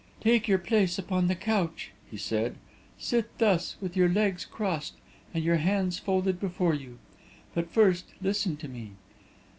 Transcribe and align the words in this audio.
"Take 0.19 0.47
your 0.47 0.57
place 0.57 0.97
upon 0.97 1.27
the 1.27 1.35
couch," 1.35 1.91
he 2.09 2.17
said; 2.17 2.55
"sit 2.97 3.37
thus, 3.37 3.75
with 3.79 3.95
your 3.95 4.09
legs 4.09 4.45
crossed, 4.45 4.95
and 5.31 5.43
your 5.43 5.57
hands 5.57 5.99
folded 5.99 6.39
before 6.39 6.73
you. 6.73 6.97
But 7.53 7.69
first, 7.69 8.05
listen 8.19 8.57
to 8.57 8.67
me. 8.67 8.93